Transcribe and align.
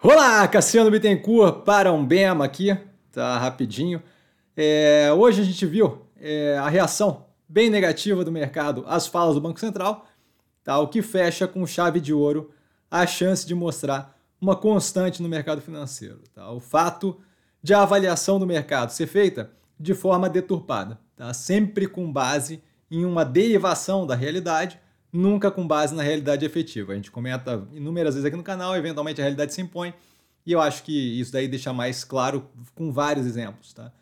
Olá, 0.00 0.46
Cassiano 0.46 0.92
Bittencourt 0.92 1.64
para 1.64 1.92
um 1.92 2.06
BEMA 2.06 2.44
aqui, 2.44 2.72
tá 3.10 3.36
rapidinho. 3.36 4.00
É, 4.56 5.12
hoje 5.12 5.40
a 5.40 5.44
gente 5.44 5.66
viu 5.66 6.06
é, 6.20 6.56
a 6.56 6.68
reação 6.68 7.26
bem 7.48 7.68
negativa 7.68 8.24
do 8.24 8.30
mercado 8.30 8.84
às 8.86 9.08
falas 9.08 9.34
do 9.34 9.40
Banco 9.40 9.58
Central, 9.58 10.06
tá, 10.62 10.78
o 10.78 10.86
que 10.86 11.02
fecha 11.02 11.48
com 11.48 11.66
chave 11.66 11.98
de 11.98 12.14
ouro 12.14 12.52
a 12.88 13.08
chance 13.08 13.44
de 13.44 13.56
mostrar 13.56 14.16
uma 14.40 14.54
constante 14.54 15.20
no 15.20 15.28
mercado 15.28 15.60
financeiro. 15.60 16.20
Tá? 16.32 16.48
O 16.52 16.60
fato 16.60 17.18
de 17.60 17.74
a 17.74 17.82
avaliação 17.82 18.38
do 18.38 18.46
mercado 18.46 18.90
ser 18.90 19.08
feita 19.08 19.50
de 19.80 19.94
forma 19.94 20.30
deturpada, 20.30 20.96
tá? 21.16 21.34
sempre 21.34 21.88
com 21.88 22.12
base 22.12 22.62
em 22.88 23.04
uma 23.04 23.24
derivação 23.24 24.06
da 24.06 24.14
realidade 24.14 24.78
nunca 25.12 25.50
com 25.50 25.66
base 25.66 25.94
na 25.94 26.02
realidade 26.02 26.44
efetiva. 26.44 26.92
A 26.92 26.96
gente 26.96 27.10
comenta 27.10 27.66
inúmeras 27.72 28.14
vezes 28.14 28.26
aqui 28.26 28.36
no 28.36 28.42
canal, 28.42 28.76
eventualmente 28.76 29.20
a 29.20 29.24
realidade 29.24 29.54
se 29.54 29.60
impõe, 29.60 29.94
e 30.44 30.52
eu 30.52 30.60
acho 30.60 30.82
que 30.82 31.20
isso 31.20 31.32
daí 31.32 31.46
deixa 31.46 31.72
mais 31.72 32.04
claro 32.04 32.48
com 32.74 32.92
vários 32.92 33.26
exemplos, 33.26 33.72
tá? 33.72 33.92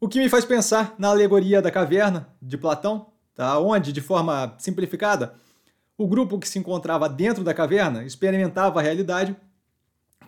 O 0.00 0.08
que 0.08 0.20
me 0.20 0.28
faz 0.28 0.44
pensar 0.44 0.94
na 0.96 1.08
alegoria 1.08 1.60
da 1.60 1.72
caverna 1.72 2.28
de 2.40 2.56
Platão, 2.56 3.08
tá? 3.34 3.58
onde, 3.58 3.92
de 3.92 4.00
forma 4.00 4.54
simplificada, 4.56 5.34
o 5.96 6.06
grupo 6.06 6.38
que 6.38 6.48
se 6.48 6.58
encontrava 6.58 7.08
dentro 7.08 7.42
da 7.42 7.52
caverna 7.52 8.04
experimentava 8.04 8.78
a 8.78 8.82
realidade 8.82 9.36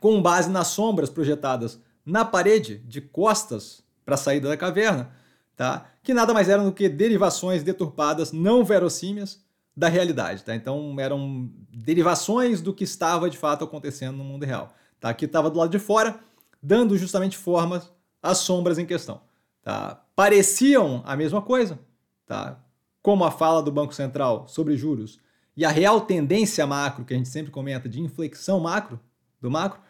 com 0.00 0.20
base 0.20 0.50
nas 0.50 0.66
sombras 0.68 1.08
projetadas 1.08 1.80
na 2.04 2.24
parede 2.24 2.78
de 2.78 3.00
costas 3.00 3.80
para 4.04 4.16
a 4.16 4.18
saída 4.18 4.48
da 4.48 4.56
caverna, 4.56 5.12
tá? 5.54 5.86
que 6.02 6.12
nada 6.12 6.34
mais 6.34 6.48
eram 6.48 6.64
do 6.64 6.72
que 6.72 6.88
derivações 6.88 7.62
deturpadas 7.62 8.32
não 8.32 8.64
verossímias 8.64 9.40
da 9.80 9.88
realidade, 9.88 10.44
tá? 10.44 10.54
Então 10.54 10.94
eram 11.00 11.50
derivações 11.72 12.60
do 12.60 12.74
que 12.74 12.84
estava 12.84 13.30
de 13.30 13.38
fato 13.38 13.64
acontecendo 13.64 14.18
no 14.18 14.22
mundo 14.22 14.44
real. 14.44 14.74
Tá? 15.00 15.08
Aqui 15.08 15.24
estava 15.24 15.48
do 15.48 15.58
lado 15.58 15.70
de 15.70 15.78
fora, 15.78 16.20
dando 16.62 16.98
justamente 16.98 17.38
formas 17.38 17.90
às 18.22 18.36
sombras 18.36 18.78
em 18.78 18.84
questão. 18.84 19.22
Tá? 19.62 20.04
Pareciam 20.14 21.02
a 21.06 21.16
mesma 21.16 21.40
coisa, 21.40 21.78
tá? 22.26 22.62
como 23.02 23.24
a 23.24 23.30
fala 23.30 23.62
do 23.62 23.72
Banco 23.72 23.94
Central 23.94 24.46
sobre 24.46 24.76
juros 24.76 25.18
e 25.56 25.64
a 25.64 25.70
real 25.70 26.02
tendência 26.02 26.66
macro, 26.66 27.02
que 27.02 27.14
a 27.14 27.16
gente 27.16 27.30
sempre 27.30 27.50
comenta, 27.50 27.88
de 27.88 28.02
inflexão 28.02 28.60
macro, 28.60 29.00
do 29.40 29.50
macro, 29.50 29.80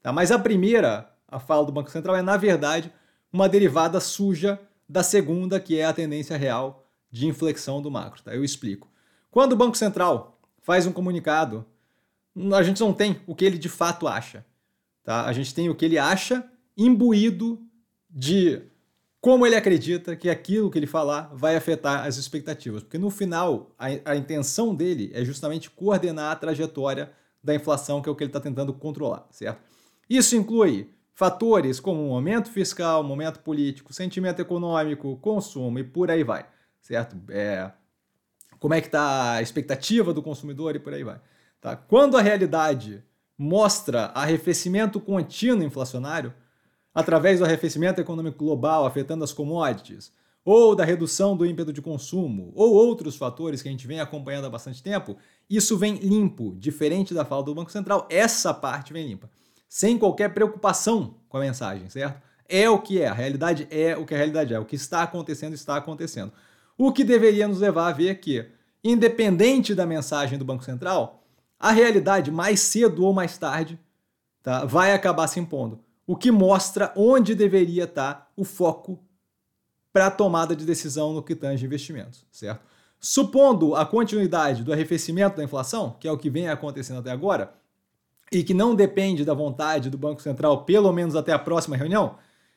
tá? 0.00 0.12
mas 0.12 0.30
a 0.30 0.38
primeira, 0.38 1.12
a 1.26 1.40
fala 1.40 1.66
do 1.66 1.72
Banco 1.72 1.90
Central, 1.90 2.14
é, 2.14 2.22
na 2.22 2.36
verdade, 2.36 2.92
uma 3.32 3.48
derivada 3.48 3.98
suja 3.98 4.60
da 4.88 5.02
segunda, 5.02 5.58
que 5.58 5.76
é 5.76 5.86
a 5.86 5.92
tendência 5.92 6.36
real 6.36 6.86
de 7.10 7.26
inflexão 7.26 7.82
do 7.82 7.90
macro. 7.90 8.22
Tá? 8.22 8.32
Eu 8.32 8.44
explico. 8.44 8.88
Quando 9.30 9.52
o 9.52 9.56
Banco 9.56 9.76
Central 9.76 10.38
faz 10.62 10.86
um 10.86 10.92
comunicado, 10.92 11.64
a 12.52 12.62
gente 12.62 12.80
não 12.80 12.92
tem 12.92 13.20
o 13.26 13.34
que 13.34 13.44
ele 13.44 13.58
de 13.58 13.68
fato 13.68 14.06
acha. 14.06 14.44
Tá? 15.02 15.24
A 15.24 15.32
gente 15.32 15.54
tem 15.54 15.68
o 15.68 15.74
que 15.74 15.84
ele 15.84 15.98
acha 15.98 16.44
imbuído 16.76 17.60
de 18.08 18.62
como 19.20 19.46
ele 19.46 19.54
acredita 19.54 20.16
que 20.16 20.30
aquilo 20.30 20.70
que 20.70 20.78
ele 20.78 20.86
falar 20.86 21.30
vai 21.34 21.54
afetar 21.54 22.06
as 22.06 22.16
expectativas. 22.16 22.82
Porque 22.82 22.98
no 22.98 23.10
final, 23.10 23.70
a, 23.78 23.86
a 24.12 24.16
intenção 24.16 24.74
dele 24.74 25.10
é 25.14 25.24
justamente 25.24 25.70
coordenar 25.70 26.32
a 26.32 26.36
trajetória 26.36 27.12
da 27.42 27.54
inflação, 27.54 28.00
que 28.00 28.08
é 28.08 28.12
o 28.12 28.14
que 28.14 28.24
ele 28.24 28.30
está 28.30 28.40
tentando 28.40 28.72
controlar, 28.72 29.26
certo? 29.30 29.60
Isso 30.08 30.36
inclui 30.36 30.90
fatores 31.14 31.78
como 31.78 32.02
momento 32.08 32.48
fiscal, 32.48 33.02
momento 33.02 33.40
político, 33.40 33.92
sentimento 33.92 34.40
econômico, 34.40 35.16
consumo 35.18 35.78
e 35.78 35.84
por 35.84 36.10
aí 36.10 36.24
vai, 36.24 36.46
certo? 36.80 37.16
É, 37.28 37.70
como 38.60 38.74
é 38.74 38.80
que 38.80 38.86
está 38.88 39.32
a 39.32 39.42
expectativa 39.42 40.14
do 40.14 40.22
consumidor 40.22 40.76
e 40.76 40.78
por 40.78 40.94
aí 40.94 41.02
vai. 41.02 41.20
Tá? 41.60 41.74
Quando 41.74 42.16
a 42.16 42.20
realidade 42.20 43.02
mostra 43.36 44.12
arrefecimento 44.14 45.00
contínuo 45.00 45.64
inflacionário, 45.64 46.32
através 46.94 47.38
do 47.38 47.44
arrefecimento 47.44 48.00
econômico 48.00 48.44
global 48.44 48.84
afetando 48.84 49.24
as 49.24 49.32
commodities, 49.32 50.12
ou 50.44 50.74
da 50.74 50.84
redução 50.84 51.36
do 51.36 51.46
ímpeto 51.46 51.72
de 51.72 51.80
consumo, 51.80 52.52
ou 52.54 52.74
outros 52.74 53.16
fatores 53.16 53.62
que 53.62 53.68
a 53.68 53.70
gente 53.70 53.86
vem 53.86 54.00
acompanhando 54.00 54.46
há 54.46 54.50
bastante 54.50 54.82
tempo, 54.82 55.16
isso 55.48 55.76
vem 55.76 55.96
limpo, 55.96 56.54
diferente 56.58 57.14
da 57.14 57.24
fala 57.24 57.42
do 57.42 57.54
Banco 57.54 57.72
Central, 57.72 58.06
essa 58.10 58.52
parte 58.52 58.92
vem 58.92 59.06
limpa, 59.06 59.30
sem 59.68 59.98
qualquer 59.98 60.34
preocupação 60.34 61.14
com 61.28 61.36
a 61.36 61.40
mensagem, 61.40 61.88
certo? 61.88 62.20
É 62.48 62.68
o 62.68 62.80
que 62.80 63.00
é, 63.00 63.06
a 63.06 63.14
realidade 63.14 63.68
é 63.70 63.96
o 63.96 64.04
que 64.04 64.12
a 64.12 64.16
realidade 64.16 64.52
é, 64.52 64.58
o 64.58 64.64
que 64.64 64.74
está 64.74 65.02
acontecendo 65.02 65.54
está 65.54 65.76
acontecendo. 65.76 66.32
O 66.82 66.90
que 66.90 67.04
deveria 67.04 67.46
nos 67.46 67.60
levar 67.60 67.88
a 67.88 67.92
ver 67.92 68.20
que, 68.20 68.48
independente 68.82 69.74
da 69.74 69.84
mensagem 69.84 70.38
do 70.38 70.46
Banco 70.46 70.64
Central, 70.64 71.22
a 71.58 71.72
realidade, 71.72 72.30
mais 72.30 72.58
cedo 72.60 73.04
ou 73.04 73.12
mais 73.12 73.36
tarde, 73.36 73.78
tá, 74.42 74.64
vai 74.64 74.94
acabar 74.94 75.26
se 75.26 75.38
impondo. 75.38 75.78
O 76.06 76.16
que 76.16 76.30
mostra 76.30 76.90
onde 76.96 77.34
deveria 77.34 77.84
estar 77.84 78.32
o 78.34 78.44
foco 78.44 78.98
para 79.92 80.06
a 80.06 80.10
tomada 80.10 80.56
de 80.56 80.64
decisão 80.64 81.12
no 81.12 81.22
que 81.22 81.34
tange 81.34 81.66
investimentos, 81.66 82.24
certo? 82.32 82.64
Supondo 82.98 83.76
a 83.76 83.84
continuidade 83.84 84.64
do 84.64 84.72
arrefecimento 84.72 85.36
da 85.36 85.44
inflação, 85.44 85.98
que 86.00 86.08
é 86.08 86.12
o 86.12 86.16
que 86.16 86.30
vem 86.30 86.48
acontecendo 86.48 87.00
até 87.00 87.10
agora, 87.10 87.52
e 88.32 88.42
que 88.42 88.54
não 88.54 88.74
depende 88.74 89.22
da 89.22 89.34
vontade 89.34 89.90
do 89.90 89.98
Banco 89.98 90.22
Central, 90.22 90.64
pelo 90.64 90.90
menos 90.94 91.14
até 91.14 91.34
a 91.34 91.38
próxima 91.38 91.76
reunião, 91.76 92.16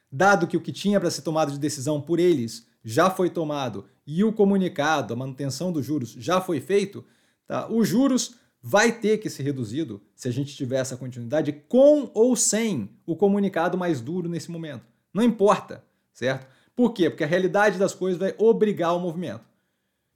dado 0.10 0.48
que 0.48 0.56
o 0.56 0.62
que 0.62 0.72
tinha 0.72 0.98
para 0.98 1.12
ser 1.12 1.24
tomado 1.24 1.52
de 1.52 1.60
decisão 1.60 2.00
por 2.00 2.22
eles 2.22 2.72
já 2.84 3.10
foi 3.10 3.30
tomado 3.30 3.86
e 4.06 4.24
o 4.24 4.34
comunicado, 4.34 5.14
a 5.14 5.18
manutenção 5.18 5.72
dos 5.72 5.86
juros 5.86 6.12
já 6.12 6.42
foi 6.42 6.60
feito, 6.60 7.04
tá? 7.48 7.68
os 7.70 7.88
juros 7.88 8.36
vai 8.62 8.92
ter 8.92 9.18
que 9.18 9.30
ser 9.30 9.44
reduzido 9.44 10.02
se 10.16 10.28
a 10.28 10.32
gente 10.32 10.56
tiver 10.56 10.78
essa 10.78 10.98
continuidade 10.98 11.52
com 11.68 12.10
ou 12.14 12.36
sem 12.36 12.90
o 13.06 13.16
comunicado 13.16 13.78
mais 13.78 14.00
duro 14.00 14.30
nesse 14.30 14.50
momento. 14.50 14.86
Não 15.14 15.24
importa, 15.24 15.84
certo? 16.14 16.48
Por 16.76 16.94
quê? 16.94 17.10
Porque 17.10 17.24
a 17.24 17.28
realidade 17.28 17.78
das 17.78 17.94
coisas 17.94 18.20
vai 18.20 18.34
obrigar 18.38 18.96
o 18.96 19.00
movimento. 19.00 19.44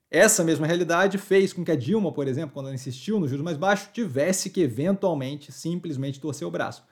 Essa 0.10 0.44
mesma 0.44 0.66
realidade 0.66 1.18
fez 1.18 1.52
com 1.52 1.64
que 1.64 1.72
a 1.72 1.76
Dilma, 1.76 2.12
por 2.12 2.28
exemplo, 2.28 2.54
quando 2.54 2.68
ela 2.68 2.76
insistiu 2.76 3.20
nos 3.20 3.30
juros 3.30 3.44
mais 3.44 3.58
baixos, 3.58 3.90
tivesse 3.92 4.50
que 4.50 4.62
eventualmente 4.62 5.52
simplesmente 5.52 6.20
torcer 6.20 6.48
o 6.48 6.52
braço. 6.52 6.84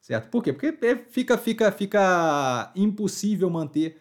Certo? 0.00 0.30
Por 0.30 0.42
quê? 0.42 0.52
Porque 0.52 0.96
fica, 1.10 1.36
fica, 1.36 1.72
fica 1.72 2.72
impossível 2.76 3.50
manter 3.50 4.00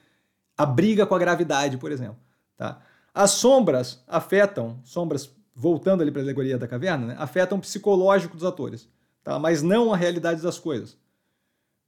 a 0.60 0.66
briga 0.66 1.06
com 1.06 1.16
a 1.16 1.20
gravidade, 1.20 1.78
por 1.78 1.90
exemplo. 1.90 2.18
Tá? 2.58 2.82
As 3.14 3.32
sombras 3.32 4.04
afetam, 4.06 4.78
sombras 4.84 5.34
voltando 5.56 6.02
ali 6.02 6.12
para 6.12 6.22
a 6.22 6.26
alegoria 6.26 6.58
da 6.58 6.68
caverna, 6.68 7.08
né, 7.08 7.16
afetam 7.18 7.58
o 7.58 7.62
psicológico 7.62 8.36
dos 8.36 8.44
atores, 8.44 8.90
tá? 9.24 9.40
mas 9.40 9.62
não 9.62 9.94
a 9.94 9.98
realidade 9.98 10.42
das 10.42 10.60
coisas. 10.60 10.98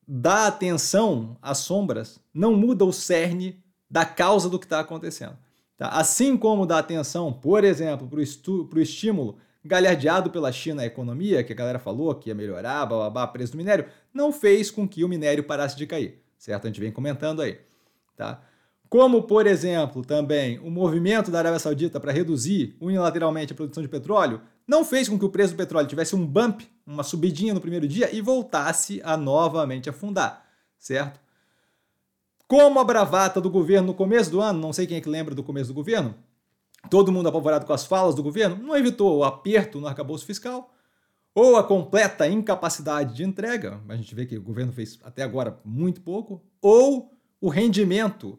Dar 0.07 0.47
atenção 0.47 1.37
às 1.41 1.57
sombras 1.57 2.17
não 2.33 2.55
muda 2.55 2.85
o 2.85 2.93
cerne 2.93 3.61
da 3.89 4.05
causa 4.05 4.49
do 4.49 4.57
que 4.57 4.65
está 4.65 4.79
acontecendo. 4.79 5.37
Tá? 5.77 5.89
Assim 5.89 6.37
como 6.37 6.65
dar 6.65 6.79
atenção, 6.79 7.33
por 7.33 7.65
exemplo, 7.65 8.07
para 8.07 8.19
o 8.79 8.81
estímulo 8.81 9.35
galhardeado 9.65 10.29
pela 10.29 10.49
China 10.49 10.83
à 10.83 10.85
economia, 10.85 11.43
que 11.43 11.51
a 11.51 11.55
galera 11.57 11.77
falou 11.77 12.15
que 12.15 12.29
ia 12.29 12.35
melhorar, 12.35 12.85
bababá, 12.85 13.27
preço 13.27 13.51
do 13.51 13.57
minério, 13.57 13.85
não 14.13 14.31
fez 14.31 14.71
com 14.71 14.87
que 14.87 15.03
o 15.03 15.09
minério 15.09 15.43
parasse 15.43 15.75
de 15.75 15.85
cair, 15.85 16.23
certo? 16.37 16.65
A 16.65 16.67
gente 16.69 16.79
vem 16.79 16.91
comentando 16.91 17.41
aí, 17.41 17.59
tá? 18.15 18.41
Como, 18.91 19.24
por 19.24 19.47
exemplo, 19.47 20.03
também 20.03 20.59
o 20.59 20.69
movimento 20.69 21.31
da 21.31 21.40
Arábia 21.40 21.59
Saudita 21.59 21.97
para 21.97 22.12
reduzir 22.12 22.75
unilateralmente 22.81 23.53
a 23.53 23.56
produção 23.56 23.81
de 23.81 23.88
petróleo, 23.88 24.41
não 24.68 24.84
fez 24.84 25.07
com 25.07 25.18
que 25.18 25.24
o 25.24 25.29
preço 25.29 25.53
do 25.53 25.57
petróleo 25.57 25.88
tivesse 25.88 26.13
um 26.13 26.28
bump, 26.28 26.69
uma 26.85 27.02
subidinha 27.02 27.53
no 27.53 27.62
primeiro 27.62 27.88
dia 27.88 28.13
e 28.13 28.19
voltasse 28.19 29.00
a 29.06 29.16
novamente 29.16 29.90
afundar, 29.90 30.46
certo? 30.78 31.22
Como 32.46 32.81
a 32.81 32.84
bravata 32.84 33.40
do 33.40 33.50
governo 33.50 33.88
no 33.88 33.94
começo 33.94 34.29
do 34.29 34.41
ano, 34.41 34.59
não 34.59 34.74
sei 34.74 34.85
quem 34.85 34.97
é 34.97 35.02
que 35.02 35.08
lembra 35.08 35.34
do 35.34 35.41
começo 35.41 35.69
do 35.69 35.73
governo, 35.73 36.13
todo 36.90 37.13
mundo 37.13 37.29
apavorado 37.29 37.66
com 37.66 37.72
as 37.72 37.85
falas 37.85 38.13
do 38.13 38.22
governo, 38.22 38.62
não 38.62 38.75
evitou 38.75 39.19
o 39.19 39.23
aperto 39.23 39.79
no 39.79 39.88
arcabouço 39.88 40.25
fiscal, 40.25 40.69
ou 41.34 41.56
a 41.56 41.63
completa 41.63 42.28
incapacidade 42.28 43.16
de 43.16 43.23
entrega, 43.23 43.79
a 43.88 43.96
gente 43.96 44.14
vê 44.14 44.26
que 44.26 44.37
o 44.37 44.44
governo 44.44 44.73
fez 44.73 44.99
até 45.02 45.23
agora 45.23 45.58
muito 45.64 46.02
pouco, 46.02 46.44
ou 46.61 47.09
o 47.40 47.47
rendimento 47.47 48.37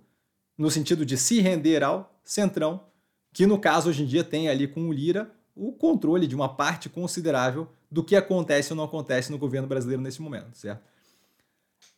no 0.57 0.71
sentido 0.71 1.05
de 1.05 1.17
se 1.17 1.41
render 1.41 1.83
ao 1.83 2.15
Centrão, 2.25 2.85
que 3.33 3.47
no 3.47 3.59
caso 3.59 3.89
hoje 3.89 4.03
em 4.03 4.07
dia 4.07 4.23
tem 4.23 4.49
ali 4.49 4.69
com 4.69 4.89
o 4.89 4.93
Lira 4.93 5.31
o 5.55 5.73
controle 5.73 6.27
de 6.27 6.35
uma 6.35 6.49
parte 6.49 6.89
considerável 6.89 7.69
do 7.91 8.03
que 8.03 8.17
acontece 8.17 8.73
ou 8.73 8.77
não 8.77 8.85
acontece 8.85 9.31
no 9.31 9.39
governo 9.39 9.69
brasileiro 9.69 10.03
nesse 10.03 10.23
momento, 10.23 10.57
certo? 10.57 10.83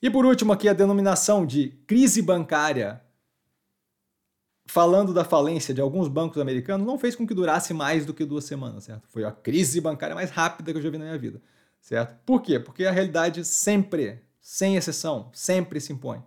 E 0.03 0.11
por 0.11 0.25
último 0.27 0.53
aqui 0.53 0.69
a 0.69 0.73
denominação 0.73 1.47
de 1.47 1.71
crise 1.87 2.21
bancária, 2.21 3.01
falando 4.67 5.15
da 5.15 5.25
falência 5.25 5.73
de 5.73 5.81
alguns 5.81 6.09
bancos 6.09 6.41
americanos, 6.41 6.87
não 6.87 6.99
fez 6.99 7.15
com 7.15 7.27
que 7.27 7.35
durasse 7.35 7.73
mais 7.73 8.05
do 8.05 8.13
que 8.13 8.25
duas 8.25 8.45
semanas, 8.45 8.85
certo? 8.85 9.07
Foi 9.09 9.25
a 9.25 9.31
crise 9.31 9.81
bancária 9.81 10.15
mais 10.15 10.31
rápida 10.31 10.73
que 10.73 10.79
eu 10.79 10.83
já 10.83 10.91
vi 10.91 10.99
na 10.99 11.05
minha 11.05 11.19
vida, 11.19 11.41
certo? 11.81 12.19
Por 12.27 12.43
quê? 12.43 12.59
Porque 12.59 12.85
a 12.85 12.91
realidade 12.91 13.45
sempre, 13.45 14.21
sem 14.41 14.77
exceção, 14.77 15.31
sempre 15.33 15.81
se 15.81 15.93
impõe, 15.93 16.23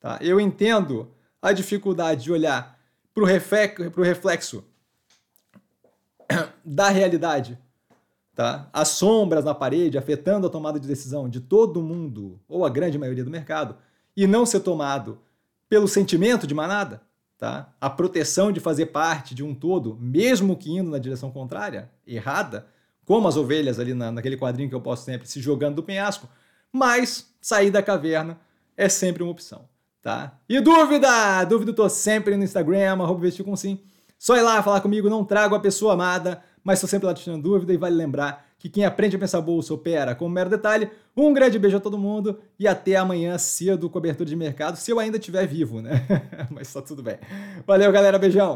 tá? 0.00 0.18
Eu 0.20 0.40
entendo 0.40 1.12
a 1.42 1.52
dificuldade 1.52 2.24
de 2.24 2.32
olhar 2.32 2.78
para 3.12 3.22
o 3.22 4.02
reflexo 4.02 4.64
da 6.64 6.88
realidade 6.88 7.58
tá? 8.34 8.68
As 8.72 8.88
sombras 8.88 9.44
na 9.44 9.54
parede 9.54 9.98
afetando 9.98 10.46
a 10.46 10.50
tomada 10.50 10.80
de 10.80 10.88
decisão 10.88 11.28
de 11.28 11.40
todo 11.40 11.82
mundo, 11.82 12.40
ou 12.48 12.64
a 12.64 12.70
grande 12.70 12.98
maioria 12.98 13.24
do 13.24 13.30
mercado, 13.30 13.76
e 14.16 14.26
não 14.26 14.44
ser 14.44 14.60
tomado 14.60 15.18
pelo 15.68 15.88
sentimento 15.88 16.46
de 16.46 16.54
manada, 16.54 17.02
tá? 17.38 17.72
A 17.80 17.88
proteção 17.88 18.52
de 18.52 18.60
fazer 18.60 18.86
parte 18.86 19.34
de 19.34 19.42
um 19.42 19.54
todo, 19.54 19.96
mesmo 20.00 20.56
que 20.56 20.70
indo 20.70 20.90
na 20.90 20.98
direção 20.98 21.30
contrária, 21.30 21.90
errada, 22.06 22.66
como 23.04 23.26
as 23.26 23.36
ovelhas 23.36 23.78
ali 23.78 23.94
na, 23.94 24.12
naquele 24.12 24.36
quadrinho 24.36 24.68
que 24.68 24.74
eu 24.74 24.80
posto 24.80 25.04
sempre, 25.04 25.28
se 25.28 25.40
jogando 25.40 25.76
do 25.76 25.82
penhasco, 25.82 26.28
mas 26.72 27.34
sair 27.40 27.70
da 27.70 27.82
caverna 27.82 28.38
é 28.76 28.88
sempre 28.88 29.22
uma 29.22 29.32
opção, 29.32 29.68
tá? 30.02 30.36
E 30.48 30.60
dúvida? 30.60 31.44
Dúvida 31.44 31.72
tô 31.72 31.88
sempre 31.88 32.36
no 32.36 32.44
Instagram, 32.44 32.92
arroba 32.92 33.20
vestir 33.20 33.44
com 33.44 33.56
sim. 33.56 33.78
Só 34.18 34.36
ir 34.36 34.42
lá 34.42 34.62
falar 34.62 34.80
comigo, 34.80 35.08
não 35.08 35.24
trago 35.24 35.54
a 35.54 35.60
pessoa 35.60 35.94
amada, 35.94 36.42
mas 36.62 36.78
estou 36.78 36.88
sempre 36.88 37.06
lá 37.06 37.14
tirando 37.14 37.42
dúvida 37.42 37.72
e 37.72 37.76
vale 37.76 37.96
lembrar 37.96 38.46
que 38.58 38.68
quem 38.68 38.84
aprende 38.84 39.16
a 39.16 39.18
pensar 39.18 39.40
bolsa 39.40 39.74
opera 39.74 40.14
com 40.14 40.26
um 40.26 40.28
mero 40.28 40.48
detalhe. 40.48 40.88
Um 41.16 41.32
grande 41.32 41.58
beijo 41.58 41.76
a 41.76 41.80
todo 41.80 41.98
mundo 41.98 42.38
e 42.58 42.68
até 42.68 42.94
amanhã 42.94 43.36
cedo, 43.36 43.90
cobertura 43.90 44.28
de 44.28 44.36
mercado, 44.36 44.76
se 44.76 44.90
eu 44.90 45.00
ainda 45.00 45.18
estiver 45.18 45.46
vivo, 45.46 45.82
né? 45.82 46.06
mas 46.50 46.72
tá 46.72 46.80
tudo 46.80 47.02
bem. 47.02 47.18
Valeu, 47.66 47.90
galera, 47.90 48.18
beijão! 48.18 48.50